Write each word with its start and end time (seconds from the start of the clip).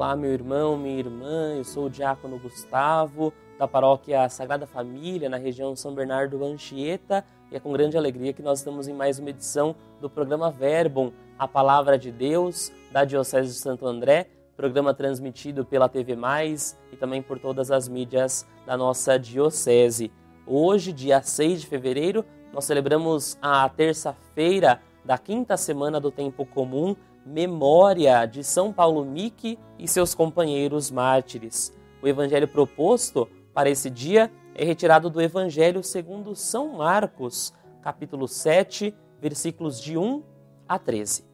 Olá, 0.00 0.16
meu 0.16 0.32
irmão, 0.32 0.78
minha 0.78 0.98
irmã, 0.98 1.56
eu 1.58 1.62
sou 1.62 1.84
o 1.84 1.90
diácono 1.90 2.38
Gustavo, 2.38 3.34
da 3.58 3.68
paróquia 3.68 4.26
Sagrada 4.30 4.66
Família, 4.66 5.28
na 5.28 5.36
região 5.36 5.76
São 5.76 5.94
Bernardo 5.94 6.38
do 6.38 6.44
Anchieta, 6.46 7.22
e 7.52 7.56
é 7.56 7.60
com 7.60 7.70
grande 7.70 7.98
alegria 7.98 8.32
que 8.32 8.40
nós 8.40 8.60
estamos 8.60 8.88
em 8.88 8.94
mais 8.94 9.18
uma 9.18 9.28
edição 9.28 9.76
do 10.00 10.08
programa 10.08 10.50
Verbum, 10.50 11.12
a 11.38 11.46
Palavra 11.46 11.98
de 11.98 12.10
Deus, 12.10 12.72
da 12.90 13.04
Diocese 13.04 13.48
de 13.48 13.58
Santo 13.58 13.86
André, 13.86 14.28
programa 14.56 14.94
transmitido 14.94 15.66
pela 15.66 15.86
TV 15.86 16.16
Mais 16.16 16.78
e 16.90 16.96
também 16.96 17.20
por 17.20 17.38
todas 17.38 17.70
as 17.70 17.86
mídias 17.86 18.46
da 18.64 18.78
nossa 18.78 19.18
Diocese. 19.18 20.10
Hoje, 20.46 20.94
dia 20.94 21.20
6 21.20 21.60
de 21.60 21.66
fevereiro, 21.66 22.24
nós 22.54 22.64
celebramos 22.64 23.36
a 23.42 23.68
terça-feira 23.68 24.80
da 25.04 25.18
quinta 25.18 25.58
semana 25.58 26.00
do 26.00 26.10
Tempo 26.10 26.46
Comum, 26.46 26.96
memória 27.24 28.26
de 28.26 28.42
São 28.42 28.72
Paulo 28.72 29.04
Mique 29.04 29.58
e 29.78 29.86
seus 29.86 30.14
companheiros 30.14 30.90
mártires. 30.90 31.72
O 32.02 32.08
evangelho 32.08 32.48
proposto 32.48 33.28
para 33.52 33.68
esse 33.70 33.90
dia 33.90 34.30
é 34.54 34.64
retirado 34.64 35.08
do 35.08 35.20
Evangelho 35.20 35.82
segundo 35.82 36.34
São 36.34 36.76
Marcos, 36.76 37.52
capítulo 37.82 38.26
7, 38.26 38.94
versículos 39.20 39.80
de 39.80 39.96
1 39.96 40.22
a 40.68 40.78
13. 40.78 41.24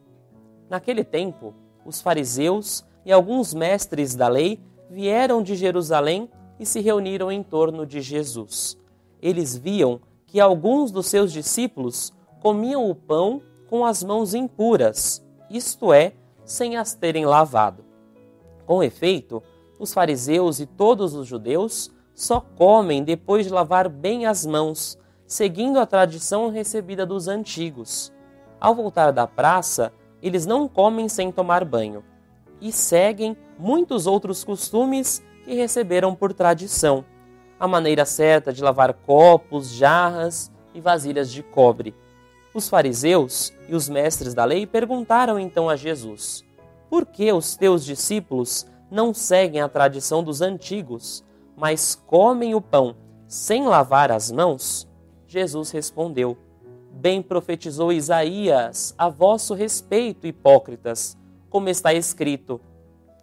Naquele 0.69 1.03
tempo, 1.03 1.53
os 1.85 2.01
fariseus 2.01 2.85
e 3.05 3.11
alguns 3.11 3.53
mestres 3.53 4.15
da 4.15 4.27
lei 4.27 4.59
vieram 4.89 5.41
de 5.41 5.55
Jerusalém 5.55 6.29
e 6.59 6.65
se 6.65 6.79
reuniram 6.79 7.31
em 7.31 7.43
torno 7.43 7.85
de 7.85 8.01
Jesus. 8.01 8.77
Eles 9.21 9.55
viam 9.55 10.01
que 10.25 10.39
alguns 10.39 10.91
dos 10.91 11.07
seus 11.07 11.31
discípulos 11.31 12.13
comiam 12.41 12.89
o 12.89 12.95
pão 12.95 13.41
com 13.69 13.85
as 13.85 14.03
mãos 14.03 14.33
impuras, 14.33 15.25
isto 15.49 15.93
é, 15.93 16.13
sem 16.45 16.77
as 16.77 16.93
terem 16.93 17.25
lavado. 17.25 17.83
Com 18.65 18.83
efeito, 18.83 19.41
os 19.79 19.93
fariseus 19.93 20.59
e 20.59 20.65
todos 20.65 21.13
os 21.13 21.27
judeus 21.27 21.91
só 22.13 22.39
comem 22.39 23.03
depois 23.03 23.45
de 23.45 23.53
lavar 23.53 23.87
bem 23.87 24.25
as 24.25 24.45
mãos, 24.45 24.97
seguindo 25.25 25.79
a 25.79 25.85
tradição 25.85 26.49
recebida 26.49 27.05
dos 27.05 27.27
antigos. 27.27 28.11
Ao 28.59 28.73
voltar 28.73 29.11
da 29.11 29.27
praça, 29.27 29.93
eles 30.21 30.45
não 30.45 30.67
comem 30.67 31.07
sem 31.07 31.31
tomar 31.31 31.63
banho 31.63 32.03
e 32.59 32.71
seguem 32.71 33.37
muitos 33.57 34.07
outros 34.07 34.43
costumes 34.43 35.23
que 35.45 35.53
receberam 35.53 36.15
por 36.15 36.33
tradição. 36.33 37.05
A 37.59 37.67
maneira 37.67 38.05
certa 38.05 38.51
de 38.51 38.63
lavar 38.63 38.93
copos, 38.93 39.69
jarras 39.69 40.51
e 40.73 40.81
vasilhas 40.81 41.31
de 41.31 41.43
cobre. 41.43 41.93
Os 42.57 42.67
fariseus 42.69 43.53
e 43.69 43.75
os 43.75 43.87
mestres 43.87 44.33
da 44.33 44.43
lei 44.43 44.65
perguntaram 44.65 45.37
então 45.37 45.69
a 45.69 45.75
Jesus: 45.75 46.43
Por 46.89 47.05
que 47.05 47.31
os 47.31 47.55
teus 47.55 47.85
discípulos 47.85 48.65
não 48.89 49.13
seguem 49.13 49.61
a 49.61 49.69
tradição 49.69 50.23
dos 50.23 50.41
antigos, 50.41 51.23
mas 51.55 51.93
comem 52.07 52.55
o 52.55 52.61
pão 52.61 52.95
sem 53.27 53.67
lavar 53.67 54.11
as 54.11 54.31
mãos? 54.31 54.87
Jesus 55.27 55.69
respondeu: 55.69 56.35
Bem 56.93 57.21
profetizou 57.21 57.93
Isaías 57.93 58.95
a 58.97 59.07
vosso 59.07 59.53
respeito, 59.53 60.25
hipócritas, 60.25 61.15
como 61.51 61.69
está 61.69 61.93
escrito: 61.93 62.59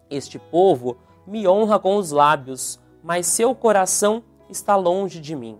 Este 0.09 0.39
povo 0.39 0.95
me 1.27 1.45
honra 1.45 1.77
com 1.77 1.97
os 1.97 2.09
lábios, 2.09 2.79
mas 3.03 3.27
seu 3.27 3.53
coração 3.53 4.23
está 4.49 4.77
longe 4.77 5.19
de 5.19 5.35
mim. 5.35 5.59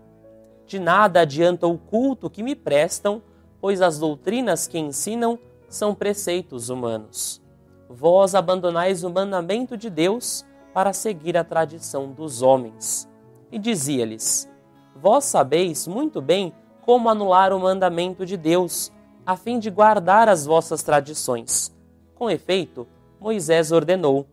De 0.65 0.79
nada 0.79 1.19
adianta 1.19 1.67
o 1.67 1.77
culto 1.77 2.29
que 2.29 2.41
me 2.41 2.55
prestam, 2.55 3.21
pois 3.65 3.81
as 3.81 3.97
doutrinas 3.97 4.67
que 4.67 4.77
ensinam 4.77 5.39
são 5.67 5.95
preceitos 5.95 6.69
humanos. 6.69 7.41
Vós 7.89 8.35
abandonais 8.35 9.03
o 9.03 9.09
mandamento 9.09 9.75
de 9.75 9.89
Deus 9.89 10.45
para 10.71 10.93
seguir 10.93 11.35
a 11.35 11.43
tradição 11.43 12.11
dos 12.11 12.43
homens. 12.43 13.09
E 13.51 13.57
dizia-lhes: 13.57 14.47
Vós 14.95 15.23
sabeis 15.23 15.87
muito 15.87 16.21
bem 16.21 16.53
como 16.83 17.09
anular 17.09 17.51
o 17.51 17.59
mandamento 17.59 18.23
de 18.23 18.37
Deus, 18.37 18.91
a 19.25 19.35
fim 19.35 19.57
de 19.57 19.71
guardar 19.71 20.29
as 20.29 20.45
vossas 20.45 20.83
tradições. 20.83 21.75
Com 22.13 22.29
efeito, 22.29 22.87
Moisés 23.19 23.71
ordenou: 23.71 24.27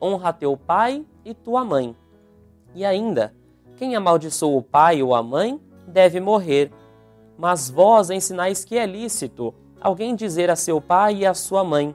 Honra 0.00 0.32
teu 0.32 0.56
pai 0.56 1.04
e 1.26 1.34
tua 1.34 1.62
mãe. 1.62 1.94
E 2.74 2.86
ainda, 2.86 3.34
quem 3.76 3.94
amaldiçoa 3.94 4.56
o 4.56 4.62
pai 4.62 5.02
ou 5.02 5.14
a 5.14 5.22
mãe 5.22 5.60
deve 5.86 6.20
morrer. 6.20 6.72
Mas 7.38 7.70
vós 7.70 8.10
ensinais 8.10 8.64
que 8.64 8.76
é 8.76 8.84
lícito 8.84 9.54
alguém 9.80 10.16
dizer 10.16 10.50
a 10.50 10.56
seu 10.56 10.80
pai 10.80 11.18
e 11.18 11.26
a 11.26 11.32
sua 11.32 11.62
mãe: 11.62 11.94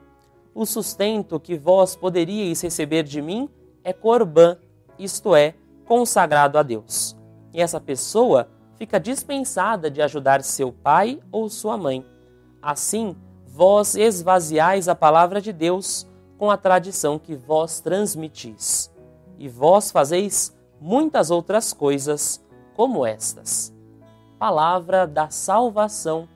O 0.56 0.66
sustento 0.66 1.38
que 1.38 1.58
vós 1.58 1.98
poderíeis 1.98 2.62
receber 2.62 3.04
de 3.04 3.22
mim 3.22 3.50
é 3.84 3.92
corbã, 3.92 4.58
isto 4.98 5.36
é, 5.36 5.54
consagrado 5.86 6.58
a 6.58 6.64
Deus. 6.64 7.18
E 7.54 7.62
essa 7.62 7.82
pessoa 7.82 8.48
fica 8.78 8.98
dispensada 8.98 9.92
de 9.92 10.02
ajudar 10.02 10.42
seu 10.44 10.72
pai 10.72 11.20
ou 11.30 11.50
sua 11.50 11.78
mãe. 11.78 12.06
Assim, 12.62 13.14
vós 13.46 13.96
esvaziais 13.96 14.88
a 14.88 14.96
palavra 14.96 15.42
de 15.42 15.52
Deus 15.52 16.08
com 16.38 16.50
a 16.50 16.56
tradição 16.56 17.20
que 17.20 17.36
vós 17.36 17.82
transmitis. 17.82 18.90
E 19.38 19.50
vós 19.50 19.92
fazeis 19.92 20.56
muitas 20.80 21.30
outras 21.30 21.74
coisas 21.74 22.42
como 22.76 23.06
estas 23.06 23.74
palavra 24.44 25.08
da 25.08 25.30
salvação. 25.30 26.28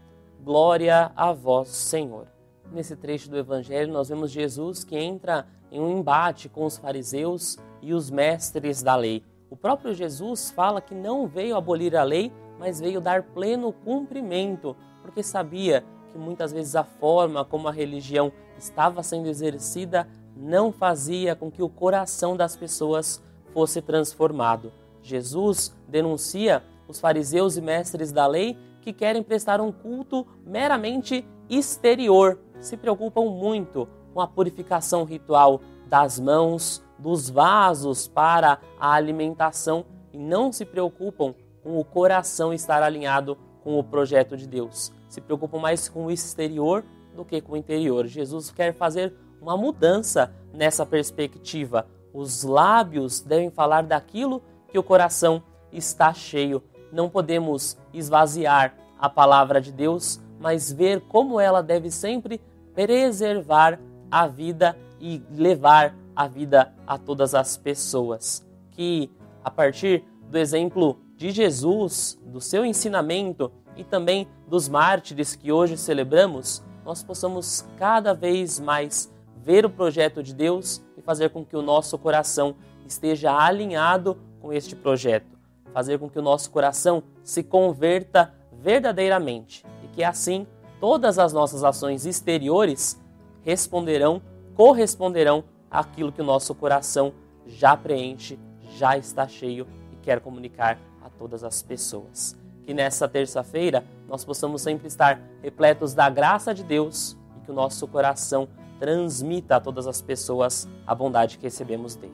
Glória 0.41 1.11
a 1.13 1.33
vós, 1.33 1.67
Senhor. 1.67 2.25
Nesse 2.71 2.95
trecho 2.95 3.29
do 3.29 3.37
Evangelho, 3.37 3.91
nós 3.91 4.07
vemos 4.07 4.31
Jesus 4.31 4.85
que 4.85 4.97
entra 4.97 5.45
em 5.69 5.81
um 5.81 5.97
embate 5.97 6.47
com 6.47 6.63
os 6.63 6.77
fariseus 6.77 7.57
e 7.81 7.93
os 7.93 8.09
mestres 8.09 8.81
da 8.81 8.95
lei. 8.95 9.25
O 9.49 9.57
próprio 9.57 9.93
Jesus 9.93 10.49
fala 10.51 10.79
que 10.79 10.95
não 10.95 11.27
veio 11.27 11.57
abolir 11.57 11.97
a 11.97 12.03
lei, 12.03 12.31
mas 12.57 12.79
veio 12.79 13.01
dar 13.01 13.23
pleno 13.23 13.73
cumprimento, 13.73 14.73
porque 15.01 15.21
sabia 15.21 15.83
que 16.09 16.17
muitas 16.17 16.53
vezes 16.53 16.77
a 16.77 16.85
forma 16.85 17.43
como 17.43 17.67
a 17.67 17.73
religião 17.73 18.31
estava 18.57 19.03
sendo 19.03 19.27
exercida 19.27 20.07
não 20.33 20.71
fazia 20.71 21.35
com 21.35 21.51
que 21.51 21.61
o 21.61 21.67
coração 21.67 22.37
das 22.37 22.55
pessoas 22.55 23.21
fosse 23.53 23.81
transformado. 23.81 24.71
Jesus 25.03 25.75
denuncia 25.89 26.63
os 26.87 26.99
fariseus 26.99 27.57
e 27.57 27.61
mestres 27.61 28.11
da 28.11 28.25
lei 28.25 28.57
que 28.81 28.93
querem 28.93 29.21
prestar 29.21 29.59
um 29.59 29.71
culto 29.71 30.25
meramente 30.45 31.27
exterior, 31.49 32.39
se 32.59 32.77
preocupam 32.77 33.25
muito 33.25 33.87
com 34.13 34.21
a 34.21 34.27
purificação 34.27 35.03
ritual 35.03 35.61
das 35.87 36.19
mãos, 36.19 36.83
dos 36.97 37.29
vasos 37.29 38.07
para 38.07 38.59
a 38.79 38.93
alimentação 38.93 39.85
e 40.11 40.17
não 40.17 40.51
se 40.51 40.65
preocupam 40.65 41.35
com 41.61 41.77
o 41.77 41.83
coração 41.83 42.53
estar 42.53 42.81
alinhado 42.81 43.37
com 43.63 43.77
o 43.77 43.83
projeto 43.83 44.35
de 44.35 44.47
Deus. 44.47 44.91
Se 45.07 45.21
preocupam 45.21 45.59
mais 45.59 45.87
com 45.87 46.05
o 46.05 46.11
exterior 46.11 46.83
do 47.15 47.25
que 47.25 47.41
com 47.41 47.53
o 47.53 47.57
interior. 47.57 48.05
Jesus 48.07 48.51
quer 48.51 48.73
fazer 48.73 49.13
uma 49.41 49.57
mudança 49.57 50.33
nessa 50.53 50.85
perspectiva. 50.85 51.87
Os 52.13 52.43
lábios 52.43 53.21
devem 53.21 53.51
falar 53.51 53.83
daquilo 53.83 54.41
que 54.69 54.79
o 54.79 54.83
coração 54.83 55.43
está 55.71 56.13
cheio 56.13 56.63
não 56.91 57.09
podemos 57.09 57.77
esvaziar 57.93 58.75
a 58.99 59.09
palavra 59.09 59.61
de 59.61 59.71
Deus, 59.71 60.19
mas 60.39 60.71
ver 60.71 61.01
como 61.01 61.39
ela 61.39 61.61
deve 61.61 61.91
sempre 61.91 62.41
preservar 62.73 63.79
a 64.09 64.27
vida 64.27 64.77
e 64.99 65.21
levar 65.31 65.95
a 66.15 66.27
vida 66.27 66.73
a 66.85 66.97
todas 66.97 67.35
as 67.35 67.57
pessoas. 67.57 68.45
Que 68.71 69.11
a 69.43 69.51
partir 69.51 70.03
do 70.29 70.37
exemplo 70.37 70.99
de 71.15 71.31
Jesus, 71.31 72.19
do 72.25 72.39
seu 72.39 72.65
ensinamento 72.65 73.51
e 73.75 73.83
também 73.83 74.27
dos 74.47 74.67
mártires 74.67 75.35
que 75.35 75.51
hoje 75.51 75.77
celebramos, 75.77 76.63
nós 76.85 77.03
possamos 77.03 77.65
cada 77.77 78.13
vez 78.13 78.59
mais 78.59 79.11
ver 79.35 79.65
o 79.65 79.69
projeto 79.69 80.23
de 80.23 80.33
Deus 80.33 80.81
e 80.97 81.01
fazer 81.01 81.29
com 81.29 81.45
que 81.45 81.55
o 81.55 81.61
nosso 81.61 81.97
coração 81.97 82.55
esteja 82.85 83.33
alinhado 83.33 84.17
com 84.39 84.53
este 84.53 84.75
projeto 84.75 85.36
fazer 85.73 85.99
com 85.99 86.09
que 86.09 86.19
o 86.19 86.21
nosso 86.21 86.51
coração 86.51 87.03
se 87.23 87.43
converta 87.43 88.33
verdadeiramente 88.51 89.65
e 89.83 89.87
que 89.87 90.03
assim 90.03 90.47
todas 90.79 91.19
as 91.19 91.33
nossas 91.33 91.63
ações 91.63 92.05
exteriores 92.05 92.99
responderão, 93.43 94.21
corresponderão 94.55 95.43
àquilo 95.69 96.11
que 96.11 96.21
o 96.21 96.25
nosso 96.25 96.53
coração 96.53 97.13
já 97.45 97.75
preenche, 97.77 98.39
já 98.75 98.97
está 98.97 99.27
cheio 99.27 99.67
e 99.91 99.95
quer 99.97 100.19
comunicar 100.19 100.79
a 101.01 101.09
todas 101.09 101.43
as 101.43 101.61
pessoas. 101.61 102.35
Que 102.65 102.73
nessa 102.73 103.07
terça-feira 103.07 103.85
nós 104.07 104.25
possamos 104.25 104.61
sempre 104.61 104.87
estar 104.87 105.21
repletos 105.41 105.93
da 105.93 106.09
graça 106.09 106.53
de 106.53 106.63
Deus 106.63 107.17
e 107.37 107.45
que 107.45 107.51
o 107.51 107.55
nosso 107.55 107.87
coração 107.87 108.49
transmita 108.79 109.55
a 109.55 109.59
todas 109.59 109.87
as 109.87 110.01
pessoas 110.01 110.67
a 110.85 110.93
bondade 110.93 111.37
que 111.37 111.43
recebemos 111.43 111.95
dele. 111.95 112.13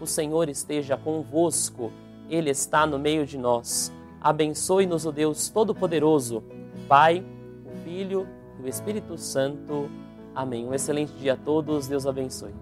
O 0.00 0.06
Senhor 0.06 0.48
esteja 0.48 0.96
convosco 0.96 1.90
ele 2.28 2.50
está 2.50 2.86
no 2.86 2.98
meio 2.98 3.26
de 3.26 3.38
nós. 3.38 3.92
Abençoe-nos 4.20 5.06
o 5.06 5.12
Deus 5.12 5.48
Todo-Poderoso, 5.48 6.42
Pai, 6.88 7.24
o 7.64 7.84
Filho 7.84 8.26
e 8.58 8.62
o 8.64 8.68
Espírito 8.68 9.16
Santo. 9.16 9.88
Amém. 10.34 10.66
Um 10.66 10.74
excelente 10.74 11.12
dia 11.14 11.34
a 11.34 11.36
todos. 11.36 11.88
Deus 11.88 12.06
abençoe. 12.06 12.54